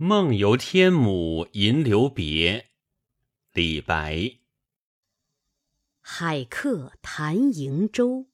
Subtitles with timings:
[0.00, 2.66] 梦游天姥吟留别，
[3.52, 4.38] 李白。
[5.98, 8.28] 海客谈瀛洲，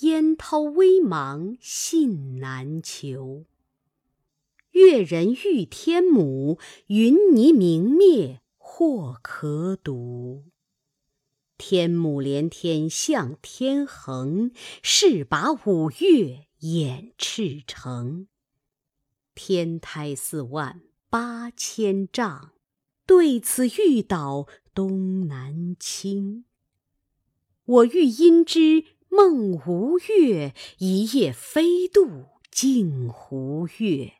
[0.00, 3.46] 烟涛微茫信难求。
[4.72, 10.46] 越人欲天姥，云霓明灭或可睹。
[11.56, 14.50] 天姥连天向天横，
[14.82, 18.26] 势拔五岳掩赤城。
[19.36, 22.50] 天台四万八千丈，
[23.06, 26.44] 对此欲倒东南倾。
[27.64, 34.14] 我欲因之梦吴越，一夜飞渡镜湖月。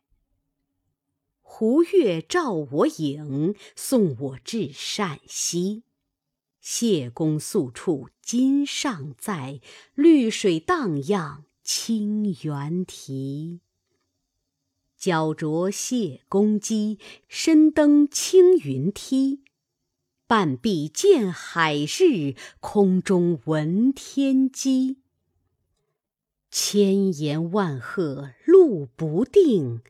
[1.43, 5.85] 湖月照我影，送我至善溪。
[6.61, 9.61] 谢公宿处今尚在，
[9.95, 13.61] 绿水荡漾清猿啼。
[14.99, 19.43] 脚着谢公屐，身登青云梯。
[20.27, 24.97] 半壁见海日，空中闻天鸡。
[26.51, 29.83] 千言万壑路不定，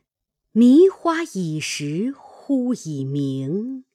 [0.51, 3.85] 迷花倚石忽已明。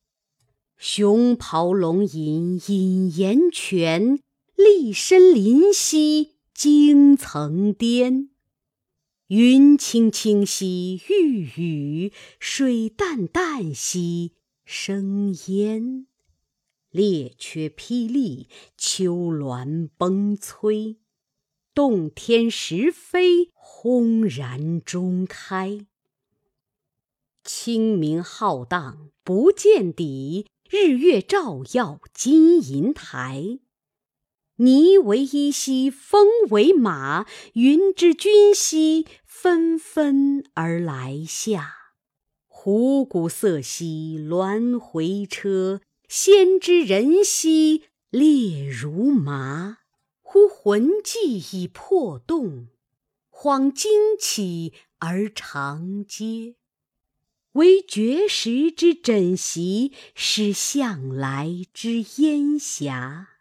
[0.77, 4.19] 熊咆龙吟引岩泉，
[4.57, 8.32] 栗深林兮惊层巅。
[9.35, 14.33] 云青青兮欲雨，水淡淡兮
[14.67, 16.07] 生烟。
[16.91, 20.99] 列缺霹雳，丘峦崩摧。
[21.73, 25.87] 洞天石扉，轰然中开。
[27.43, 33.61] 清明浩荡不见底，日月照耀金银台。
[34.59, 41.75] 霓为衣兮风为马，云之君兮纷纷而来下。
[42.47, 45.81] 虎鼓瑟兮鸾回车。
[46.15, 49.79] 先知人兮列如麻，
[50.21, 52.69] 忽魂悸以魄动，
[53.31, 53.91] 恍惊
[54.21, 56.57] 起而长嗟。
[57.53, 63.32] 惟绝食之枕席，失向来之烟霞。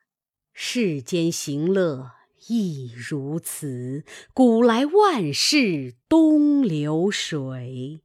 [0.64, 2.12] 世间行乐
[2.48, 8.02] 亦如此，古来万事东流水。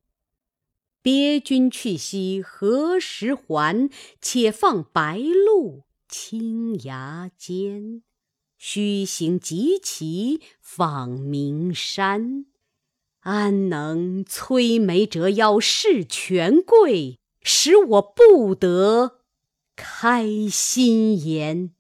[1.03, 3.91] 别君去兮何时还？
[4.23, 8.03] 且放白鹿青崖间。
[8.57, 12.47] 须行即骑访名山。
[13.21, 19.19] 安能摧眉折腰事权贵，使我不得
[19.77, 21.76] 开心颜？